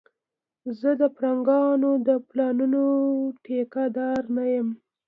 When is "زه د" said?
0.79-1.03